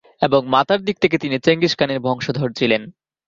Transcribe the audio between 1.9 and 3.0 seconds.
বংশধর ছিলেন।